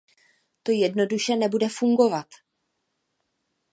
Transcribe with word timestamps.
To 0.63 0.71
jednoduše 0.71 1.35
nebude 1.35 1.69
fungovat. 1.69 2.25